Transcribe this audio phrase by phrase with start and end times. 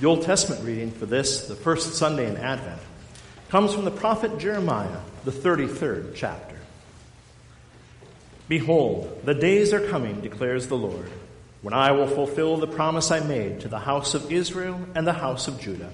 [0.00, 2.80] The Old Testament reading for this, the first Sunday in Advent,
[3.48, 6.54] comes from the prophet Jeremiah, the 33rd chapter.
[8.46, 11.10] Behold, the days are coming, declares the Lord,
[11.62, 15.12] when I will fulfill the promise I made to the house of Israel and the
[15.12, 15.90] house of Judah.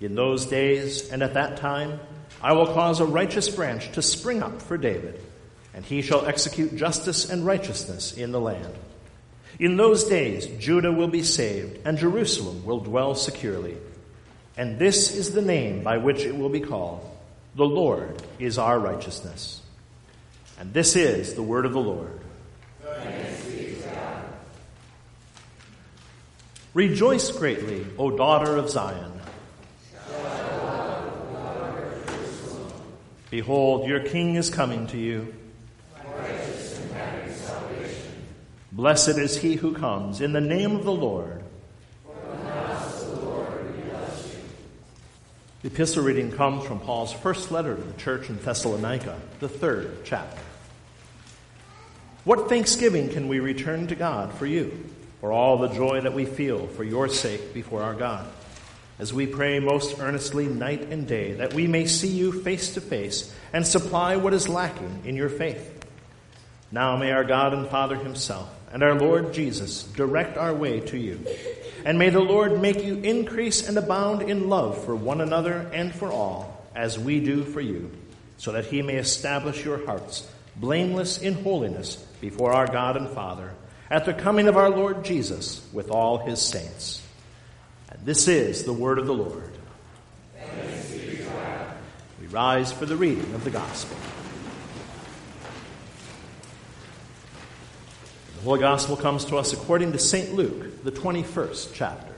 [0.00, 2.00] In those days and at that time,
[2.42, 5.20] I will cause a righteous branch to spring up for David,
[5.74, 8.74] and he shall execute justice and righteousness in the land.
[9.62, 13.76] In those days, Judah will be saved, and Jerusalem will dwell securely.
[14.56, 17.08] And this is the name by which it will be called
[17.54, 19.62] The Lord is our righteousness.
[20.58, 22.18] And this is the word of the Lord.
[26.74, 29.12] Rejoice greatly, O daughter of Zion.
[33.30, 35.32] Behold, your king is coming to you.
[38.72, 41.42] Blessed is he who comes in the name of the Lord.
[45.60, 49.98] The epistle reading comes from Paul's first letter to the church in Thessalonica, the third
[50.04, 50.40] chapter.
[52.24, 54.86] What thanksgiving can we return to God for you,
[55.20, 58.26] for all the joy that we feel for your sake before our God,
[58.98, 62.80] as we pray most earnestly night and day that we may see you face to
[62.80, 65.84] face and supply what is lacking in your faith?
[66.72, 70.98] Now may our God and Father Himself and our Lord Jesus direct our way to
[70.98, 71.20] you.
[71.84, 75.94] And may the Lord make you increase and abound in love for one another and
[75.94, 77.90] for all, as we do for you,
[78.38, 83.52] so that he may establish your hearts blameless in holiness before our God and Father
[83.90, 87.02] at the coming of our Lord Jesus with all his saints.
[87.90, 89.50] And this is the word of the Lord.
[92.20, 93.96] We rise for the reading of the gospel.
[98.42, 100.34] The Holy Gospel comes to us according to St.
[100.34, 102.12] Luke, the 21st chapter.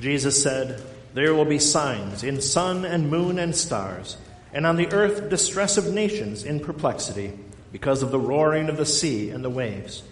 [0.00, 0.80] Jesus said,
[1.12, 4.16] There will be signs in sun and moon and stars,
[4.52, 7.32] and on the earth distress of nations in perplexity,
[7.72, 10.04] because of the roaring of the sea and the waves.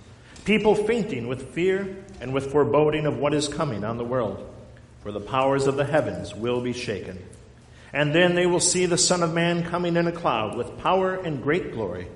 [0.45, 4.45] People fainting with fear and with foreboding of what is coming on the world,
[5.05, 7.23] for the powers of the heavens will be shaken.
[7.93, 11.15] And then they will see the Son of Man coming in a cloud with power
[11.15, 12.09] and great glory.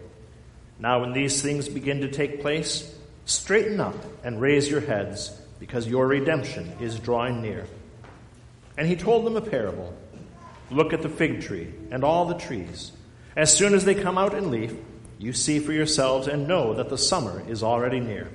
[0.81, 2.93] Now, when these things begin to take place,
[3.27, 5.31] straighten up and raise your heads,
[5.61, 7.67] because your redemption is drawing near.
[8.79, 9.95] And he told them a parable
[10.71, 12.93] Look at the fig tree and all the trees.
[13.37, 14.73] As soon as they come out in leaf,
[15.19, 18.31] you see for yourselves and know that the summer is already near.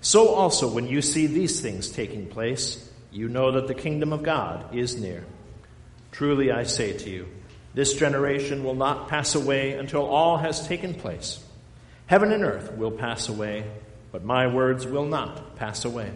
[0.00, 4.22] So also, when you see these things taking place, you know that the kingdom of
[4.22, 5.24] God is near.
[6.10, 7.28] Truly I say to you,
[7.74, 11.44] this generation will not pass away until all has taken place.
[12.08, 13.70] Heaven and earth will pass away,
[14.12, 16.10] but my words will not pass away.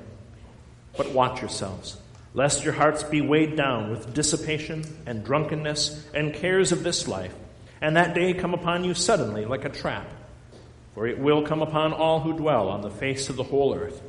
[0.96, 1.98] But watch yourselves,
[2.32, 7.34] lest your hearts be weighed down with dissipation and drunkenness and cares of this life,
[7.82, 10.08] and that day come upon you suddenly like a trap.
[10.94, 14.00] For it will come upon all who dwell on the face of the whole earth.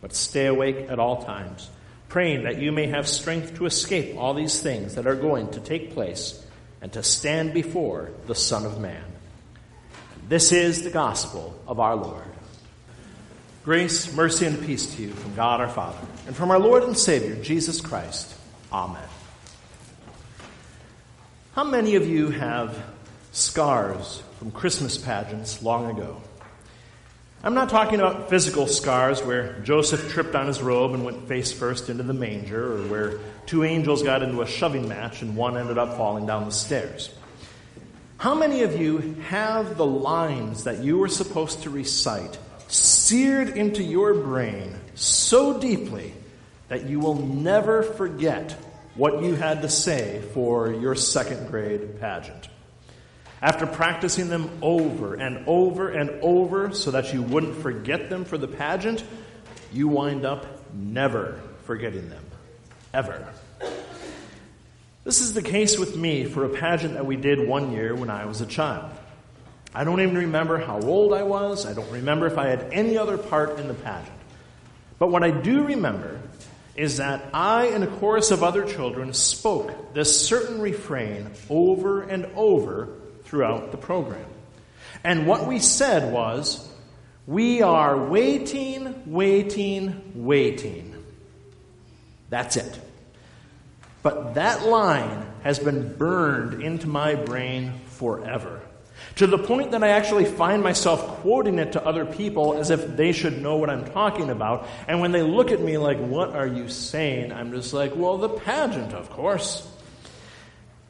[0.00, 1.70] But stay awake at all times,
[2.08, 5.60] praying that you may have strength to escape all these things that are going to
[5.60, 6.44] take place
[6.82, 9.13] and to stand before the Son of Man.
[10.28, 12.24] This is the gospel of our Lord.
[13.62, 16.96] Grace, mercy, and peace to you from God our Father and from our Lord and
[16.96, 18.34] Savior, Jesus Christ.
[18.72, 19.02] Amen.
[21.54, 22.82] How many of you have
[23.32, 26.20] scars from Christmas pageants long ago?
[27.42, 31.52] I'm not talking about physical scars where Joseph tripped on his robe and went face
[31.52, 35.58] first into the manger, or where two angels got into a shoving match and one
[35.58, 37.14] ended up falling down the stairs.
[38.24, 43.82] How many of you have the lines that you were supposed to recite seared into
[43.82, 46.14] your brain so deeply
[46.68, 48.52] that you will never forget
[48.94, 52.48] what you had to say for your second grade pageant?
[53.42, 58.38] After practicing them over and over and over so that you wouldn't forget them for
[58.38, 59.04] the pageant,
[59.70, 62.24] you wind up never forgetting them.
[62.94, 63.34] Ever.
[65.04, 68.08] This is the case with me for a pageant that we did one year when
[68.08, 68.90] I was a child.
[69.74, 71.66] I don't even remember how old I was.
[71.66, 74.16] I don't remember if I had any other part in the pageant.
[74.98, 76.20] But what I do remember
[76.74, 82.26] is that I and a chorus of other children spoke this certain refrain over and
[82.34, 82.88] over
[83.24, 84.24] throughout the program.
[85.02, 86.66] And what we said was,
[87.26, 90.94] We are waiting, waiting, waiting.
[92.30, 92.83] That's it.
[94.04, 98.60] But that line has been burned into my brain forever.
[99.16, 102.96] To the point that I actually find myself quoting it to other people as if
[102.96, 104.68] they should know what I'm talking about.
[104.86, 107.32] And when they look at me like, what are you saying?
[107.32, 109.66] I'm just like, well, the pageant, of course.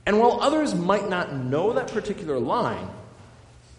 [0.04, 2.88] And while others might not know that particular line,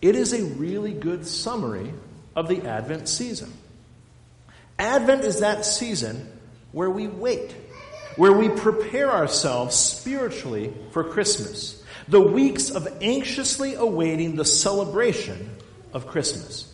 [0.01, 1.91] it is a really good summary
[2.37, 3.51] of the Advent season.
[4.79, 6.31] Advent is that season
[6.71, 7.53] where we wait,
[8.15, 15.49] where we prepare ourselves spiritually for Christmas, the weeks of anxiously awaiting the celebration
[15.93, 16.71] of Christmas.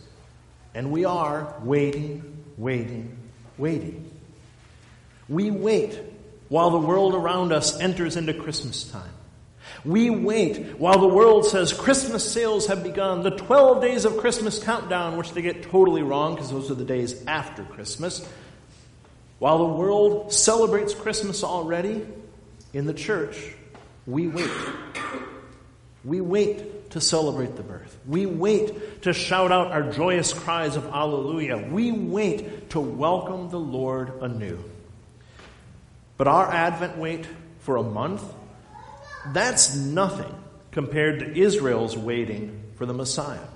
[0.74, 3.16] And we are waiting, waiting,
[3.58, 4.10] waiting.
[5.28, 5.98] We wait
[6.48, 9.12] while the world around us enters into Christmas time.
[9.84, 14.62] We wait while the world says Christmas sales have begun, the 12 days of Christmas
[14.62, 18.26] countdown, which they get totally wrong because those are the days after Christmas.
[19.42, 22.06] While the world celebrates Christmas already,
[22.72, 23.36] in the church,
[24.06, 24.48] we wait.
[26.04, 27.98] We wait to celebrate the birth.
[28.06, 31.56] We wait to shout out our joyous cries of Alleluia.
[31.56, 34.60] We wait to welcome the Lord anew.
[36.16, 37.26] But our Advent wait
[37.62, 38.22] for a month
[39.32, 40.32] that's nothing
[40.70, 43.48] compared to Israel's waiting for the Messiah.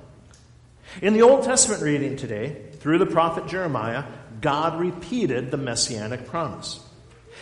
[1.01, 4.03] In the Old Testament reading today, through the prophet Jeremiah,
[4.41, 6.81] God repeated the messianic promise.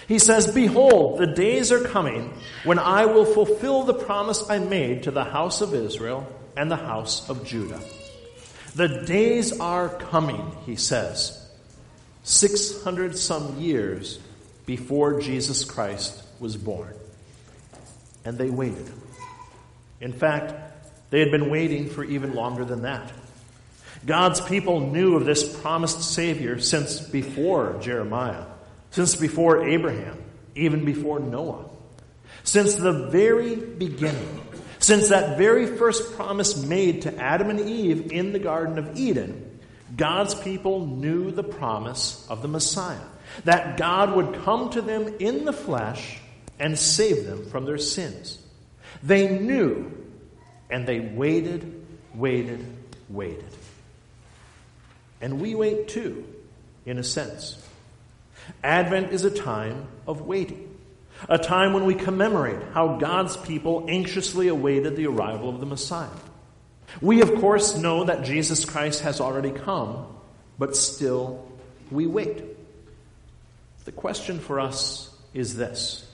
[0.07, 2.33] He says, Behold, the days are coming
[2.65, 6.27] when I will fulfill the promise I made to the house of Israel
[6.57, 7.81] and the house of Judah.
[8.75, 11.41] The days are coming, he says,
[12.25, 14.19] 600 some years
[14.67, 16.95] before Jesus Christ was born
[18.25, 18.91] and they waited.
[20.01, 20.55] In fact,
[21.11, 23.13] they had been waiting for even longer than that.
[24.07, 28.45] God's people knew of this promised Savior since before Jeremiah,
[28.91, 30.23] since before Abraham,
[30.55, 31.65] even before Noah.
[32.43, 34.41] Since the very beginning,
[34.79, 39.59] since that very first promise made to Adam and Eve in the Garden of Eden,
[39.97, 42.99] God's people knew the promise of the Messiah.
[43.45, 46.19] That God would come to them in the flesh
[46.59, 48.39] and save them from their sins.
[49.03, 49.91] They knew,
[50.71, 52.65] and they waited, waited,
[53.09, 53.45] waited.
[55.25, 56.23] And we wait too,
[56.85, 57.57] in a sense.
[58.63, 60.77] Advent is a time of waiting,
[61.31, 66.11] a time when we commemorate how God's people anxiously awaited the arrival of the Messiah.
[67.01, 70.07] We, of course, know that Jesus Christ has already come,
[70.59, 71.51] but still
[71.91, 72.45] we wait.
[73.87, 76.07] The question for us is this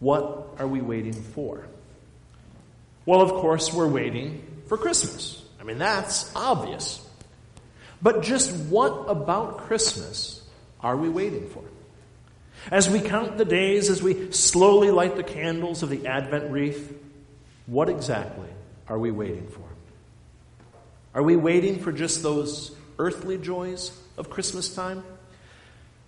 [0.00, 1.68] what are we waiting for?
[3.06, 5.40] Well, of course, we're waiting for Christmas.
[5.60, 7.04] I mean, that's obvious.
[8.00, 10.42] But just what about Christmas
[10.80, 11.64] are we waiting for?
[12.70, 16.92] As we count the days, as we slowly light the candles of the Advent wreath,
[17.66, 18.48] what exactly
[18.88, 19.62] are we waiting for?
[21.14, 25.02] Are we waiting for just those earthly joys of Christmas time?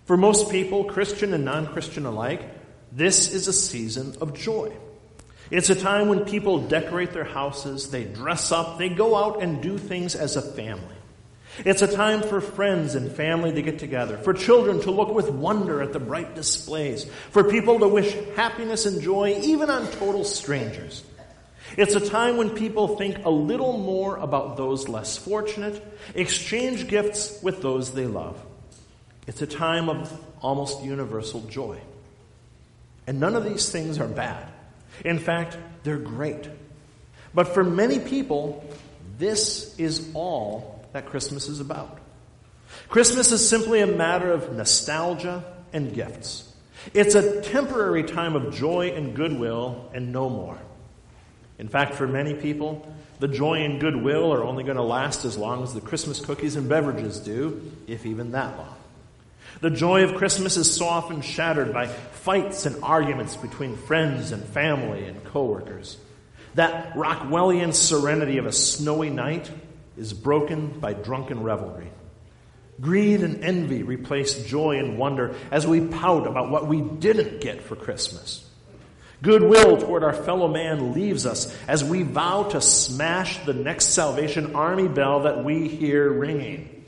[0.04, 2.42] For most people, Christian and non Christian alike,
[2.92, 4.72] this is a season of joy.
[5.50, 9.62] It's a time when people decorate their houses, they dress up, they go out and
[9.62, 10.99] do things as a family.
[11.64, 15.30] It's a time for friends and family to get together, for children to look with
[15.30, 20.24] wonder at the bright displays, for people to wish happiness and joy even on total
[20.24, 21.04] strangers.
[21.76, 25.82] It's a time when people think a little more about those less fortunate,
[26.14, 28.40] exchange gifts with those they love.
[29.26, 31.78] It's a time of almost universal joy.
[33.06, 34.48] And none of these things are bad.
[35.04, 36.48] In fact, they're great.
[37.34, 38.64] But for many people,
[39.18, 41.98] this is all that Christmas is about.
[42.88, 46.52] Christmas is simply a matter of nostalgia and gifts.
[46.94, 50.58] It's a temporary time of joy and goodwill and no more.
[51.58, 55.36] In fact, for many people, the joy and goodwill are only going to last as
[55.36, 58.74] long as the Christmas cookies and beverages do, if even that long.
[59.60, 64.42] The joy of Christmas is so often shattered by fights and arguments between friends and
[64.42, 65.98] family and coworkers.
[66.54, 69.50] That Rockwellian serenity of a snowy night
[70.00, 71.90] is broken by drunken revelry.
[72.80, 77.62] Greed and envy replace joy and wonder as we pout about what we didn't get
[77.62, 78.46] for Christmas.
[79.22, 84.56] Goodwill toward our fellow man leaves us as we vow to smash the next Salvation
[84.56, 86.86] Army bell that we hear ringing.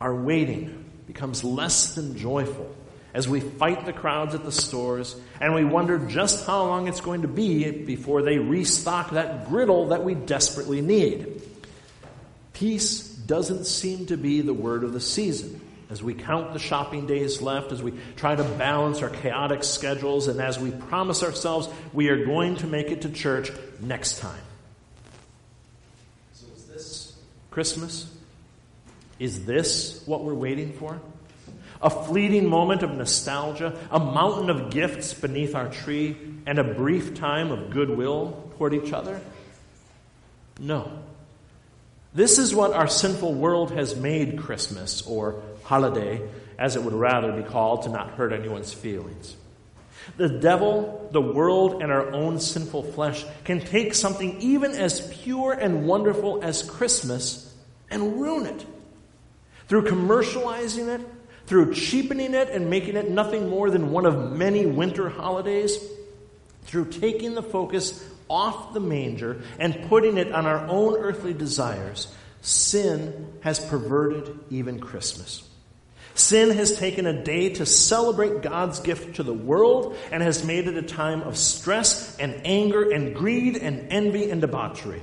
[0.00, 2.74] Our waiting becomes less than joyful
[3.12, 7.00] as we fight the crowds at the stores and we wonder just how long it's
[7.02, 11.42] going to be before they restock that griddle that we desperately need.
[12.58, 15.60] Peace doesn't seem to be the word of the season.
[15.90, 20.26] As we count the shopping days left, as we try to balance our chaotic schedules,
[20.26, 24.40] and as we promise ourselves we are going to make it to church next time.
[26.32, 27.16] So, is this
[27.52, 28.12] Christmas?
[29.20, 31.00] Is this what we're waiting for?
[31.80, 37.14] A fleeting moment of nostalgia, a mountain of gifts beneath our tree, and a brief
[37.14, 39.20] time of goodwill toward each other?
[40.58, 40.90] No.
[42.14, 46.26] This is what our sinful world has made Christmas, or holiday,
[46.58, 49.36] as it would rather be called to not hurt anyone's feelings.
[50.16, 55.52] The devil, the world, and our own sinful flesh can take something even as pure
[55.52, 57.54] and wonderful as Christmas
[57.90, 58.66] and ruin it.
[59.68, 61.06] Through commercializing it,
[61.46, 65.78] through cheapening it and making it nothing more than one of many winter holidays,
[66.62, 72.12] through taking the focus off the manger and putting it on our own earthly desires,
[72.42, 75.48] sin has perverted even Christmas.
[76.14, 80.66] Sin has taken a day to celebrate God's gift to the world and has made
[80.66, 85.00] it a time of stress and anger and greed and envy and debauchery.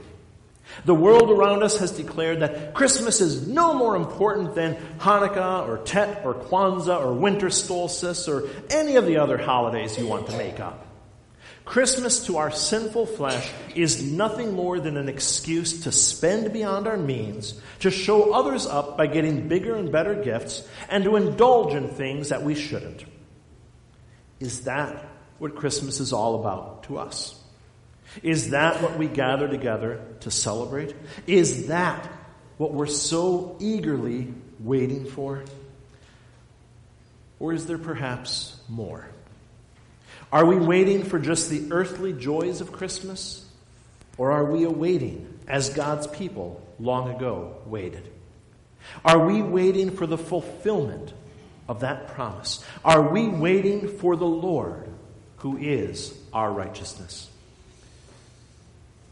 [0.84, 5.78] The world around us has declared that Christmas is no more important than Hanukkah or
[5.78, 10.38] Tet or Kwanzaa or winter solstice or any of the other holidays you want to
[10.38, 10.86] make up.
[11.66, 16.96] Christmas to our sinful flesh is nothing more than an excuse to spend beyond our
[16.96, 21.90] means, to show others up by getting bigger and better gifts, and to indulge in
[21.90, 23.04] things that we shouldn't.
[24.40, 25.06] Is that
[25.40, 27.42] what Christmas is all about to us?
[28.22, 30.96] Is that what we gather together to celebrate?
[31.26, 32.08] Is that
[32.58, 35.44] what we're so eagerly waiting for?
[37.40, 39.10] Or is there perhaps more?
[40.32, 43.46] Are we waiting for just the earthly joys of Christmas?
[44.18, 48.10] Or are we awaiting, as God's people long ago waited?
[49.04, 51.14] Are we waiting for the fulfillment
[51.68, 52.64] of that promise?
[52.84, 54.90] Are we waiting for the Lord,
[55.38, 57.30] who is our righteousness?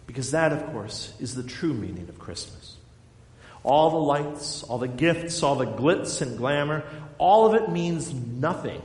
[0.08, 2.77] Because that, of course, is the true meaning of Christmas.
[3.63, 6.84] All the lights, all the gifts, all the glitz and glamour,
[7.17, 8.82] all of it means nothing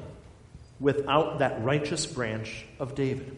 [0.80, 3.36] without that righteous branch of David.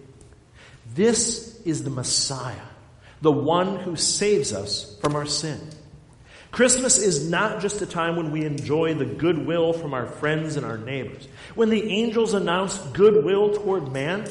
[0.95, 2.57] This is the Messiah,
[3.21, 5.61] the one who saves us from our sin.
[6.51, 10.67] Christmas is not just a time when we enjoy the goodwill from our friends and
[10.67, 11.29] our neighbors.
[11.55, 14.29] When the angels announced goodwill toward man,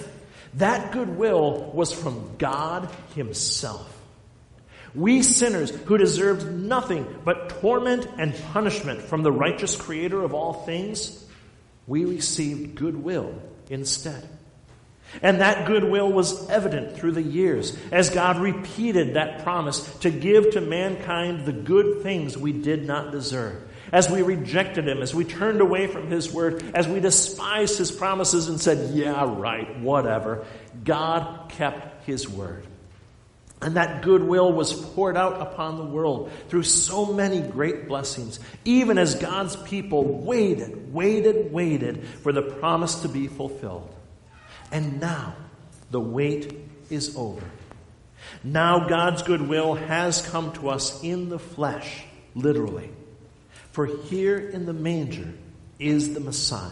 [0.55, 3.95] that goodwill was from God Himself.
[4.93, 10.53] We sinners who deserved nothing but torment and punishment from the righteous Creator of all
[10.53, 11.25] things
[11.89, 13.33] we received goodwill
[13.69, 14.29] instead.
[15.23, 20.51] And that goodwill was evident through the years as God repeated that promise to give
[20.51, 23.63] to mankind the good things we did not deserve.
[23.91, 27.91] As we rejected Him, as we turned away from His word, as we despised His
[27.91, 30.45] promises and said, yeah, right, whatever,
[30.83, 32.67] God kept His word.
[33.61, 38.97] And that goodwill was poured out upon the world through so many great blessings, even
[38.97, 43.93] as God's people waited, waited, waited for the promise to be fulfilled.
[44.71, 45.35] And now
[45.91, 46.57] the wait
[46.89, 47.43] is over.
[48.43, 52.89] Now God's goodwill has come to us in the flesh, literally.
[53.71, 55.33] For here in the manger
[55.79, 56.71] is the Messiah,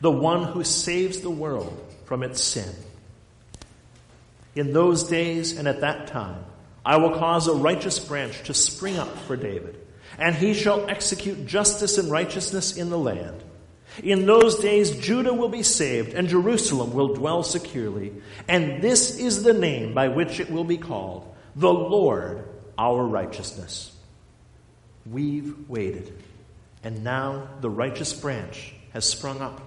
[0.00, 2.72] the one who saves the world from its sin.
[4.54, 6.44] In those days and at that time,
[6.84, 9.80] I will cause a righteous branch to spring up for David,
[10.18, 13.42] and he shall execute justice and righteousness in the land.
[14.02, 18.12] In those days, Judah will be saved, and Jerusalem will dwell securely.
[18.48, 23.92] And this is the name by which it will be called the Lord our righteousness.
[25.06, 26.12] We've waited,
[26.82, 29.60] and now the righteous branch has sprung up.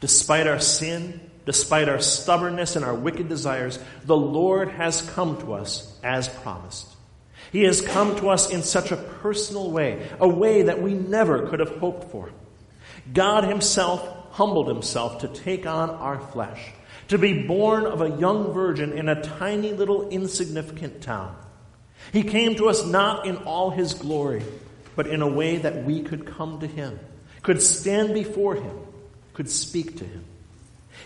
[0.00, 5.54] Despite our sin, Despite our stubbornness and our wicked desires, the Lord has come to
[5.54, 6.88] us as promised.
[7.52, 11.46] He has come to us in such a personal way, a way that we never
[11.48, 12.30] could have hoped for.
[13.12, 16.72] God Himself humbled Himself to take on our flesh,
[17.08, 21.36] to be born of a young virgin in a tiny little insignificant town.
[22.12, 24.42] He came to us not in all His glory,
[24.96, 26.98] but in a way that we could come to Him,
[27.42, 28.78] could stand before Him,
[29.34, 30.24] could speak to Him.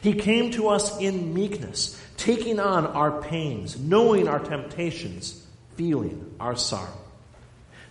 [0.00, 5.44] He came to us in meekness, taking on our pains, knowing our temptations,
[5.76, 6.98] feeling our sorrow.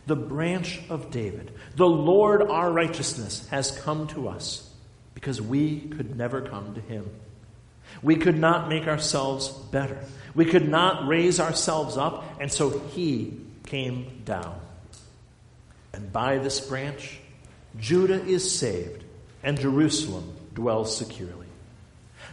[0.06, 4.70] The branch of David, the Lord our righteousness, has come to us
[5.14, 7.10] because we could never come to him.
[8.02, 9.98] We could not make ourselves better.
[10.36, 14.60] We could not raise ourselves up, and so he came down.
[15.94, 17.20] And by this branch,
[17.80, 19.04] Judah is saved,
[19.44, 21.47] and Jerusalem dwells securely.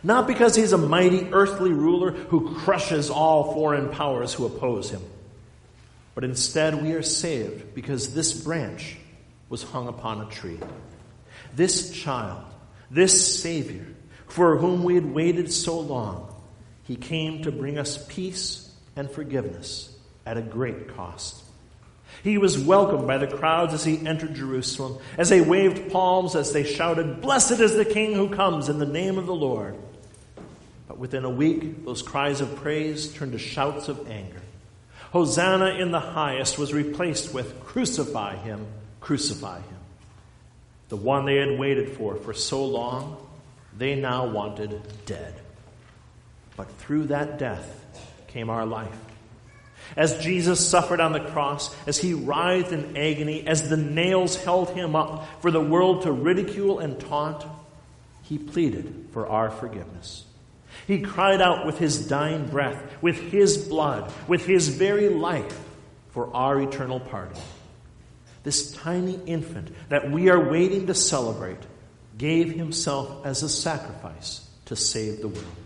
[0.04, 5.02] Not because he's a mighty earthly ruler who crushes all foreign powers who oppose him,
[6.14, 8.98] But instead, we are saved because this branch
[9.48, 10.60] was hung upon a tree.
[11.56, 12.44] This child,
[12.90, 13.86] this Savior,
[14.28, 16.32] for whom we had waited so long,
[16.84, 19.96] he came to bring us peace and forgiveness
[20.26, 21.42] at a great cost.
[22.22, 26.52] He was welcomed by the crowds as he entered Jerusalem, as they waved palms, as
[26.52, 29.76] they shouted, Blessed is the King who comes in the name of the Lord.
[30.96, 34.40] Within a week, those cries of praise turned to shouts of anger.
[35.12, 38.66] Hosanna in the highest was replaced with, Crucify him,
[39.00, 39.78] crucify him.
[40.88, 43.16] The one they had waited for for so long,
[43.76, 45.34] they now wanted dead.
[46.56, 47.68] But through that death
[48.28, 48.96] came our life.
[49.96, 54.70] As Jesus suffered on the cross, as he writhed in agony, as the nails held
[54.70, 57.44] him up for the world to ridicule and taunt,
[58.22, 60.24] he pleaded for our forgiveness.
[60.86, 65.58] He cried out with his dying breath, with his blood, with his very life
[66.10, 67.40] for our eternal pardon.
[68.42, 71.60] This tiny infant that we are waiting to celebrate
[72.18, 75.56] gave himself as a sacrifice to save the world.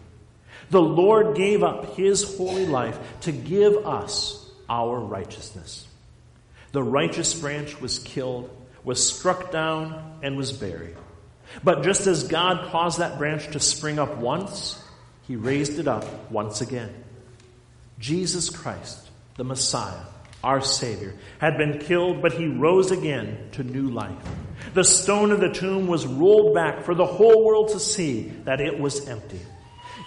[0.70, 5.86] The Lord gave up his holy life to give us our righteousness.
[6.72, 8.50] The righteous branch was killed,
[8.84, 10.96] was struck down, and was buried.
[11.64, 14.82] But just as God caused that branch to spring up once,
[15.28, 16.92] he raised it up once again.
[17.98, 20.00] Jesus Christ, the Messiah,
[20.42, 24.16] our Savior, had been killed, but he rose again to new life.
[24.72, 28.62] The stone of the tomb was rolled back for the whole world to see that
[28.62, 29.40] it was empty.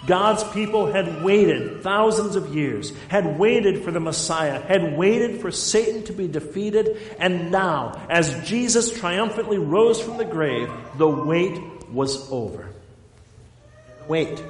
[0.06, 5.52] God's people had waited thousands of years, had waited for the Messiah, had waited for
[5.52, 11.60] Satan to be defeated, and now, as Jesus triumphantly rose from the grave, the wait
[11.90, 12.68] was over.
[14.08, 14.42] Wait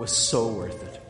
[0.00, 1.00] was so worth it.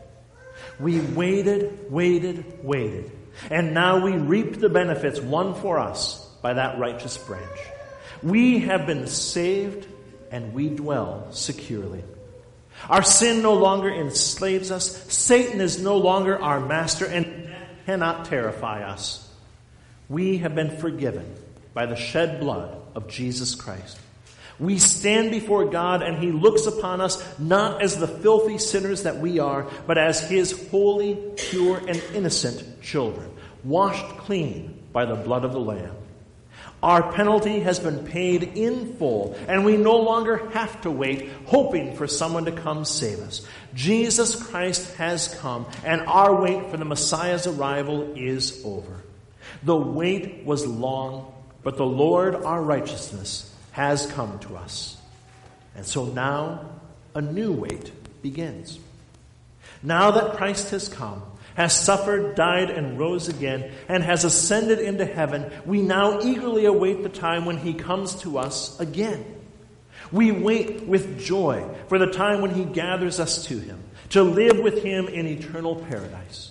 [0.77, 3.09] We waited, waited, waited,
[3.49, 7.59] and now we reap the benefits won for us by that righteous branch.
[8.21, 9.87] We have been saved
[10.29, 12.03] and we dwell securely.
[12.89, 14.91] Our sin no longer enslaves us.
[15.13, 17.49] Satan is no longer our master and
[17.85, 19.25] cannot terrify us.
[20.09, 21.33] We have been forgiven
[21.73, 23.97] by the shed blood of Jesus Christ.
[24.61, 29.17] We stand before God and He looks upon us not as the filthy sinners that
[29.17, 33.27] we are, but as His holy, pure, and innocent children,
[33.63, 35.95] washed clean by the blood of the Lamb.
[36.83, 41.95] Our penalty has been paid in full, and we no longer have to wait, hoping
[41.95, 43.45] for someone to come save us.
[43.73, 48.93] Jesus Christ has come, and our wait for the Messiah's arrival is over.
[49.63, 54.97] The wait was long, but the Lord, our righteousness, has come to us.
[55.75, 56.69] And so now,
[57.15, 58.79] a new wait begins.
[59.83, 61.23] Now that Christ has come,
[61.55, 67.03] has suffered, died, and rose again, and has ascended into heaven, we now eagerly await
[67.03, 69.25] the time when he comes to us again.
[70.11, 74.59] We wait with joy for the time when he gathers us to him, to live
[74.59, 76.49] with him in eternal paradise.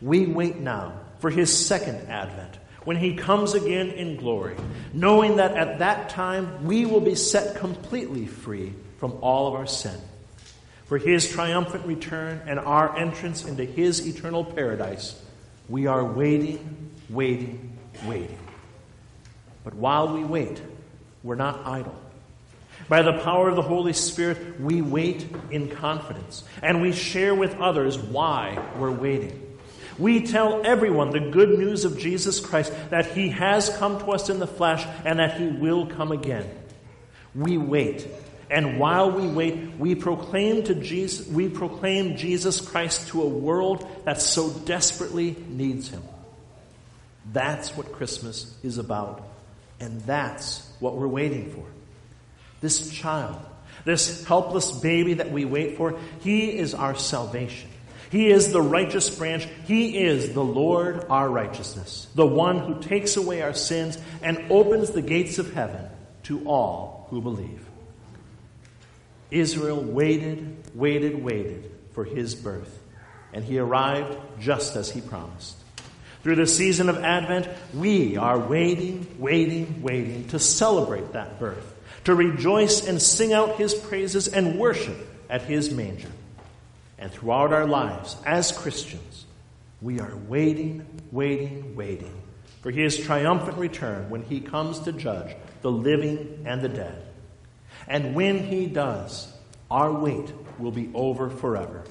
[0.00, 4.56] We wait now for his second advent, when he comes again in glory,
[4.94, 9.66] knowing that at that time we will be set completely free from all of our
[9.66, 10.00] sin
[10.88, 15.22] for his triumphant return and our entrance into his eternal paradise,
[15.68, 18.38] we are waiting, waiting, waiting.
[19.64, 20.58] But while we wait,
[21.22, 21.94] we're not idle.
[22.88, 27.60] By the power of the Holy Spirit, we wait in confidence and we share with
[27.60, 29.44] others why we're waiting.
[29.98, 34.28] We tell everyone the good news of Jesus Christ that he has come to us
[34.28, 36.48] in the flesh and that he will come again.
[37.34, 38.06] We wait
[38.50, 43.86] and while we wait, we proclaim to Jesus, we proclaim Jesus Christ to a world
[44.04, 46.02] that so desperately needs him.
[47.30, 49.22] That's what Christmas is about.
[49.80, 51.64] And that's what we're waiting for.
[52.60, 53.38] This child,
[53.84, 57.68] this helpless baby that we wait for, he is our salvation.
[58.10, 59.46] He is the righteous branch.
[59.66, 64.90] He is the Lord our righteousness, the one who takes away our sins and opens
[64.90, 65.84] the gates of heaven
[66.24, 67.64] to all who believe.
[69.30, 72.78] Israel waited, waited, waited for his birth,
[73.32, 75.56] and he arrived just as he promised.
[76.22, 82.14] Through the season of Advent, we are waiting, waiting, waiting to celebrate that birth, to
[82.14, 84.96] rejoice and sing out his praises and worship
[85.28, 86.10] at his manger.
[86.98, 89.24] And throughout our lives as Christians,
[89.80, 92.14] we are waiting, waiting, waiting
[92.62, 97.02] for his triumphant return when he comes to judge the living and the dead.
[97.86, 99.32] And when he does,
[99.70, 101.84] our wait will be over forever.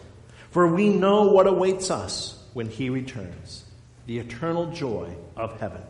[0.51, 3.63] For we know what awaits us when he returns.
[4.07, 5.81] the eternal joy of heaven.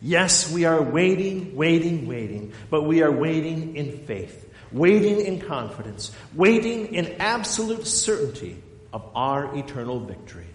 [0.00, 6.12] Yes, we are waiting, waiting, waiting, but we are waiting in faith, waiting in confidence,
[6.34, 10.46] waiting in absolute certainty of our eternal victory.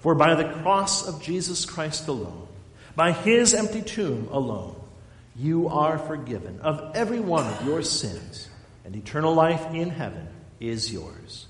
[0.00, 2.48] For by the cross of Jesus Christ alone,
[2.96, 4.76] by his empty tomb alone,
[5.36, 8.48] you are forgiven of every one of your sins,
[8.84, 10.28] and eternal life in heaven
[10.60, 11.46] is yours.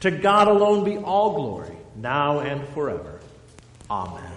[0.00, 3.18] To God alone be all glory, now and forever.
[3.90, 4.35] Amen.